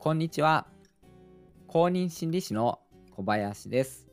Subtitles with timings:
[0.00, 0.68] こんにちは。
[1.66, 2.78] 公認心理師の
[3.10, 4.06] 小林です。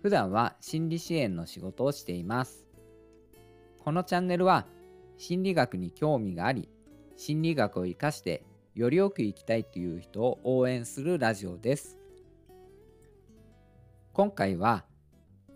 [0.00, 2.68] 普段は心理支援の仕事をしています。
[3.80, 4.68] このチャンネルは
[5.18, 6.68] 心理学に興味があり、
[7.16, 8.44] 心理学を活かして
[8.76, 11.98] よりよく生きたいという人を応援するラジオです。
[14.12, 14.84] 今回は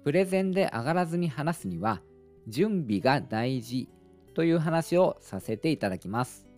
[0.03, 2.03] プレゼンで上がらずに話すには
[2.49, 3.89] 準備が大事
[4.35, 6.49] という話をさせていただきます。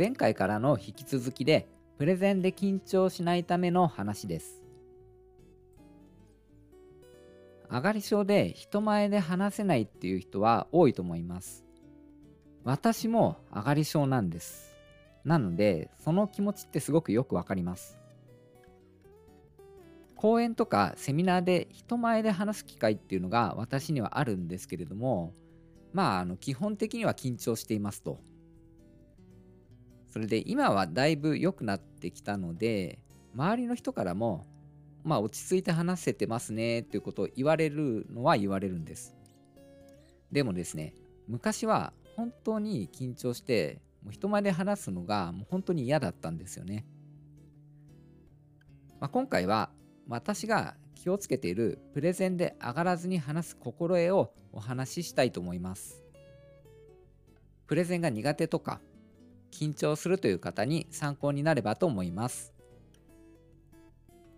[0.00, 1.68] 前回からの引き続きで
[1.98, 4.62] プレゼンで緊張しないための話です。
[7.70, 11.66] 上がり症で人前で話せないっていう人は多いと思います。
[12.64, 14.74] 私も上がり症なんです。
[15.22, 17.98] なので、その気持ちってすごくよくわかります。
[20.16, 25.34] 講演とかセミナーで人前で話す機会っていうのが私にはあるんですけれども
[25.92, 28.20] まああの基本的には緊張していますと
[30.10, 32.98] それで今はだいぶ良くなってきたので
[33.34, 34.46] 周りの人からも
[35.04, 39.16] まあ落ち着いて話せてますねっていうことを言われるのは言われるんです
[40.32, 40.94] でもですね
[41.28, 46.84] 昔は本当に緊張してもう人前で話すのがもう本当に嫌だったんですよね、
[48.98, 49.70] まあ、今回は
[50.08, 56.02] 私が気をつけているプレゼンで上がらずに話す心得をお話ししたいと思います。
[57.66, 58.80] プレゼンが苦手とか
[59.50, 62.52] 緊張するという方に参考になればと思います。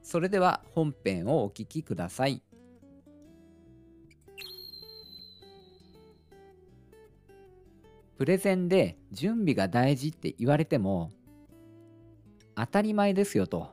[0.02, 2.42] それでは本編をお聞きください。
[8.18, 11.10] プレゼンで準備が大事って言われても
[12.54, 13.70] 当たり前ですよと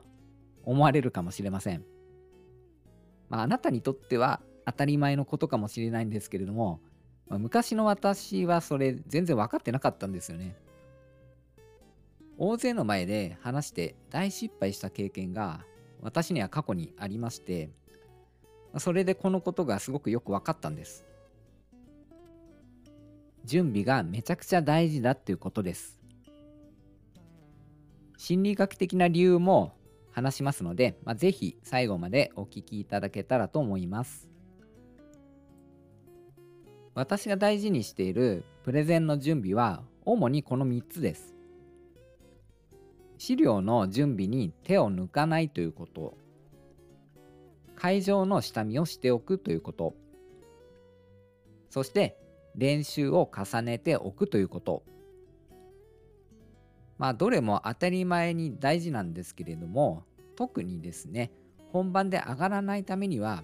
[0.64, 1.84] 思われるかもしれません。
[3.28, 6.80] まあ、あなたにとっては当たり前のことかもしれないんですけれども、
[7.28, 10.56] まあ、昔の私はそれ全然分かってなかったんですよね。
[12.42, 15.60] 大勢の前で話して大失敗した経験が
[16.00, 17.68] 私には過去にありまして、
[18.78, 21.04] それでこのことがすごくよく分かったんです。
[23.44, 26.00] 準備がめちゃくちゃ大事だっていうことです。
[28.16, 29.74] 心理学的な理由も
[30.10, 34.30] 話しますので、まあ、ぜひ最後までお聞きいただけたらと思います。
[36.94, 41.34] 私が大事にしているプレゼンの準備は主にこの3つです。
[43.20, 46.16] 資料の準備に手を抜かないということ。
[47.76, 49.94] 会場の下見をしておくということ。
[51.68, 52.16] そして
[52.56, 54.84] 練習を重ねておくということ。
[56.96, 60.04] まあどれも当たり前に大事なんですけれども
[60.34, 61.30] 特にですね
[61.72, 63.42] 本番で上がらないためには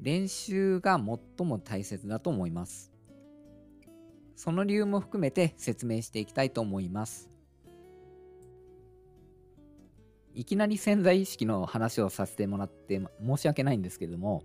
[0.00, 1.00] 練習が
[1.38, 2.92] 最も大切だと思います
[4.36, 7.35] その理由も含めて説明していきたいと思います
[10.36, 14.42] いきなり潜在意識の話をさせてもらって申し訳ないんですけれども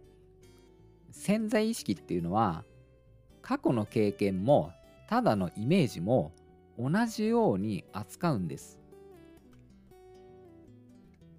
[1.11, 2.63] 潜在意識っていうのは
[3.41, 4.71] 過去の経験も
[5.09, 6.31] ただのイメージも
[6.79, 8.79] 同じように扱うんです。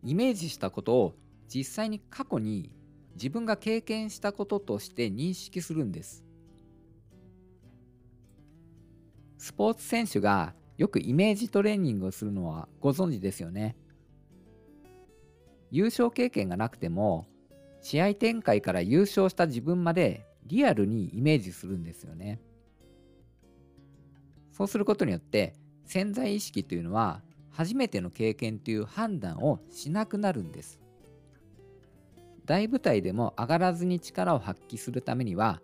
[0.04, 1.14] イメージしたことを
[1.48, 2.76] 実際に過去に
[3.14, 6.22] 自分が経験したこととして認識するんです。
[9.38, 13.76] スポーツ選手がよくイメージトレーニングをするのはご存知ですよね。
[15.72, 17.26] 優勝経験がなくても
[17.80, 22.40] 試合展開から優勝した自分までリアルにイメージするんですよね。
[24.52, 25.54] そうすることによって
[25.86, 30.78] 潜在意識というのは初めての経験という判断をしなくなるんです。
[32.44, 35.62] 大舞台でも上がらずに力を発揮するためには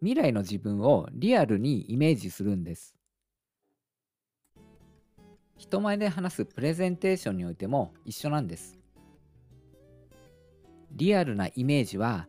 [0.00, 2.94] 未来の自分をリアルにイメージするんです。
[5.56, 8.79] 人前で話すプレゼンテーションにおいても一緒なんです。
[10.92, 12.26] リアルなイメージは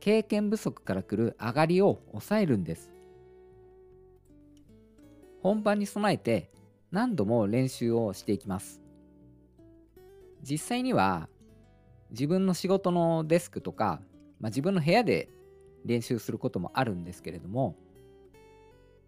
[0.00, 2.90] 経験不足から来る上がりを抑えるんです。
[5.42, 6.50] 本番に備えて
[6.90, 8.80] 何度も練習をしていきます。
[10.42, 11.28] 実際には
[12.10, 14.00] 自分の仕事のデスクとか、
[14.40, 15.28] まあ、自分の部屋で
[15.84, 17.76] 練習することもあるんですけれども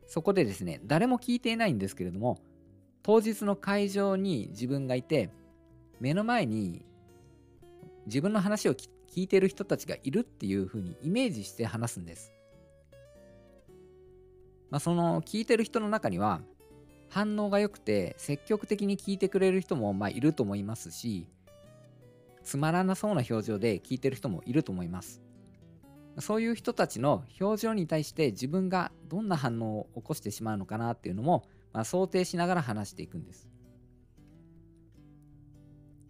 [0.06, 2.38] そこでですね誰も聞いていないんですけれども
[3.02, 5.30] 当日の会場に自分がいて
[6.00, 6.84] 目の前に
[8.06, 12.32] 自分の話を聞いてる人たちがいるっていうふうにイメージして話すんです。
[14.70, 16.42] まあ、その聞いてる人の中には
[17.08, 21.26] 反応が良くて積極的に聞いてくれる人もまあいると思いますし
[22.44, 25.20] つまらなそうな表情で聞いてる人もいると思います
[26.18, 33.48] そういう人たちの表情に対して自分がどんな反応を起こしてしまうのかなっていうのも、まあ、想定しながら話していくんです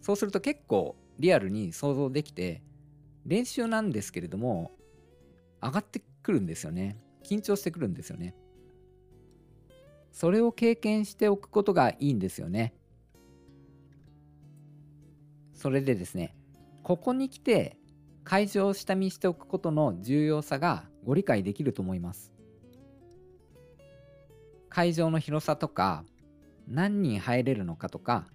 [0.01, 2.63] そうすると結構リアルに想像できて
[3.25, 4.71] 練習なんですけれども
[5.61, 6.97] 上がってくるんですよね。
[7.23, 8.35] 緊張してくるんですよね。
[10.11, 12.73] それを経験しておくことがいいんですよね。
[15.53, 16.35] それでですね
[16.81, 17.77] ここに来て
[18.23, 22.31] 会場を下見しておくことの重要さがご理解できると思います。
[24.69, 26.03] 会場の広さとか
[26.67, 28.25] 何人入れるのかとか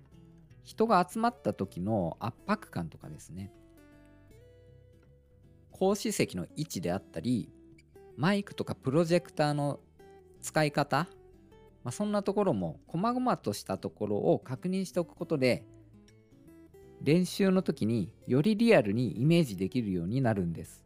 [0.66, 3.52] 人が集まった時の圧迫感とかですね。
[5.70, 7.50] 講師席の位置であったり
[8.16, 9.78] マイクとかプロジェクターの
[10.40, 11.06] 使い方、
[11.84, 15.64] まあ、そんなところも細々としたところを確認しておくことで
[17.02, 20.84] 練習の時によりリアルにイメージできるようになるんです。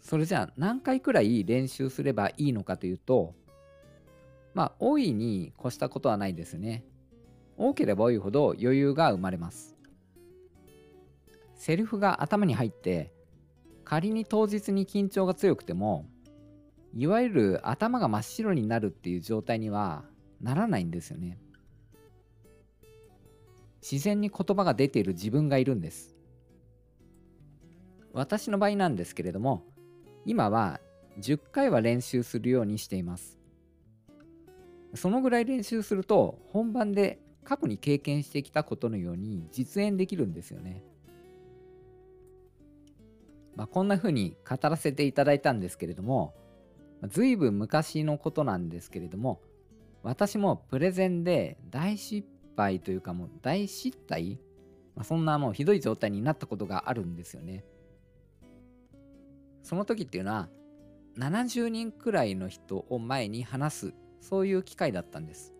[0.00, 3.34] それじゃあ何回くらい練習すればいいのかというと
[4.56, 6.82] まあ大いに越したことはないですね。
[7.58, 9.76] 多ければ多いほど余裕が生まれます。
[11.54, 13.12] セリフが頭に入って
[13.84, 16.06] 仮に当日に緊張が強くても
[16.94, 20.04] いわゆる頭が真っ白になるっていう状態には
[20.40, 21.38] ならないんですよね。
[23.82, 26.16] 自然に言葉が出ている自分がいるんです。
[28.14, 29.66] 私の場合なんですけれども
[30.24, 30.80] 今は
[31.20, 33.35] 10回は練習するようにしています。
[34.94, 40.82] そのぐらい練習すると本番で過去に経験してきたことのように実演できるんですよね。
[43.54, 46.34] まあ、こんな風に語らせていただいたんですけれども
[47.08, 49.40] 随分昔のことなんですけれども
[50.02, 54.38] 私もプレゼンで大失敗というかもう大失態、
[54.94, 57.64] まあ、そんなもうひどい状態になったことがあるんですよね。
[59.62, 60.48] その時っていうのは
[61.18, 63.94] 70人くらいの人を前に話す
[64.28, 65.54] そういう機会だったんです。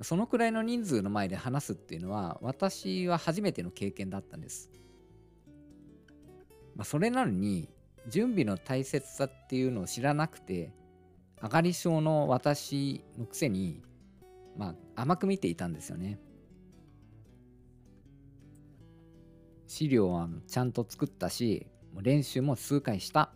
[0.00, 4.70] そのくらいの人数の前で話すっていうのは私は初めての経験だったんです。
[6.76, 7.68] まあ、それなのに
[8.06, 10.72] 準備の大切さっていうのを知らなくて
[11.42, 13.82] 上がり症の私のくせに
[14.56, 16.20] まあ甘く見ていたんですよね。
[19.66, 21.66] 資料はちゃんと作ったし
[22.00, 23.32] 練習も数回した。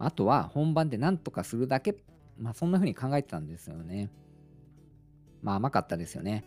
[0.00, 1.96] あとは本番で何とかするだけ
[2.38, 4.10] まあそんな風に考えてたんですよね。
[5.42, 6.44] まあ甘かったですよね。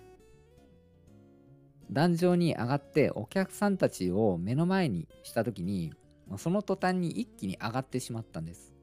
[1.92, 5.94] 壇上に上がってお客さんたちを目の前にした時に
[6.38, 8.74] その途端に一気に上がってしまったんです。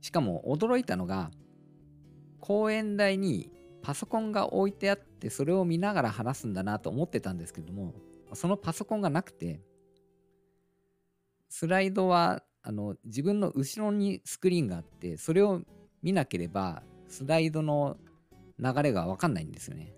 [0.00, 1.30] しかも驚いたのが
[2.40, 3.50] 講演台に
[3.80, 7.94] パソコンが置いてあってそれを見ながら話すんだなと思ってたんですけども
[8.34, 9.62] そのパソコンがなくて
[11.48, 15.60] スライドはあの自分の後ろにスクリーンがあってそれを
[16.02, 17.98] 見なければスライドの
[18.58, 19.94] 流れが分かんないんですよね。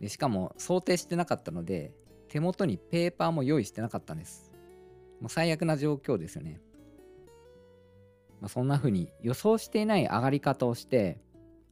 [0.00, 1.94] でしかも想定してなかったので
[2.28, 4.52] 手元にペーパーも用意してなかったんです。
[5.20, 6.60] もう最悪な状況ですよね、
[8.40, 11.20] まあ、そんな風に予想していない上がり方をして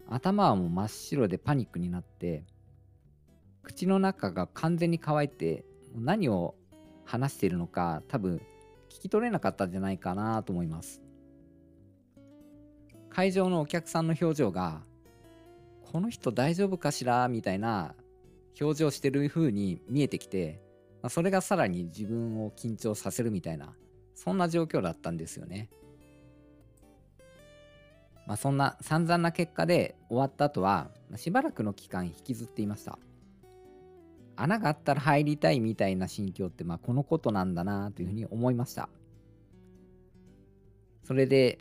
[0.09, 2.45] 頭はもう真っ白でパニックになって
[3.63, 6.55] 口の中が完全に乾いて何を
[7.05, 8.41] 話しているのか多分
[8.95, 11.03] 聞き取れなかったんじゃないかなと思います
[13.11, 14.83] 会場のお客さんの表情が
[15.93, 17.95] この人大丈夫かしらみたいな
[18.61, 20.61] 表情してる風に見えてきて、
[21.03, 23.75] まあ、それがさらに自分を緊張させるみたいな
[24.15, 25.69] そんな状況だったんですよね。
[28.27, 32.99] まあ、そんな散々な結果で終わった後はしばらくの期間引きずっていました。
[34.37, 38.89] 穴があったら入りたいみたいな心境ってまあこのことなんだなというふうに思いました。
[41.05, 41.59] それで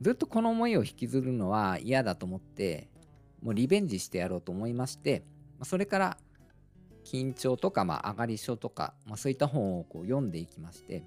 [0.00, 2.88] ずっとこの思いを引きずるのは嫌だと思って
[3.42, 5.22] もうリベンジしてやろうと思いまして
[5.62, 6.18] それから
[7.04, 11.04] 緊張とかまあ上がり症とか、まあ、そういった本をこう読んでいきまして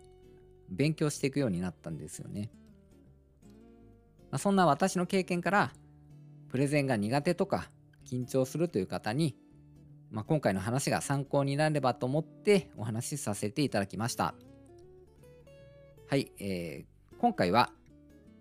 [0.69, 2.49] 勉強していくようになったんですよね。
[4.31, 5.73] まあ、そんな私の経験から
[6.47, 7.69] プレゼンが苦手とか
[8.05, 9.35] 緊張するという方に
[10.11, 14.35] まあ、今回の話が参考になればと思ってお話しさせていただきました。
[16.09, 17.71] はい、えー、今回は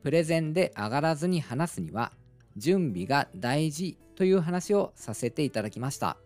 [0.03, 2.11] プレゼンで上がらずに話すには
[2.57, 6.17] 準備が大事という話をさせていただきました。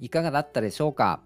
[0.00, 1.22] いかがだったでしょうか？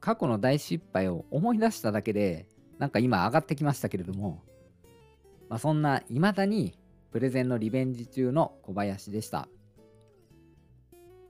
[0.00, 2.46] 過去の大失敗を思い出しただけで
[2.78, 4.42] なんか今上がってきましたけれども
[5.48, 6.78] まあ、そんな未だに
[7.10, 9.48] プレゼンのリベンジ中の小林でした。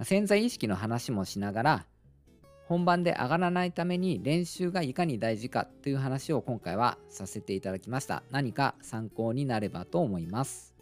[0.03, 1.87] 潜在意識の話もしながら、
[2.67, 8.23] 本番で上がらないために練習がいかに大事かという話を今回はさせていただきました。
[8.31, 10.75] 何か参考になればと思います。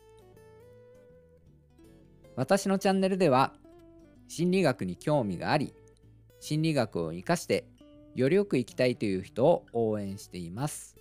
[2.37, 3.53] 私のチャンネルでは
[4.29, 5.75] 心理学に興味があり
[6.41, 7.67] 心理学を生かして
[8.15, 10.97] よりよく生きたいという人を応援しています。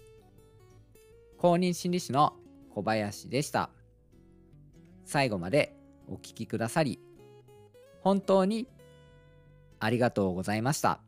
[1.41, 2.36] 公認心理師の
[2.69, 3.71] 小林でした
[5.05, 5.75] 最後まで
[6.07, 7.00] お聴きくださり
[8.01, 8.67] 本当に
[9.79, 11.00] ありがとうございました。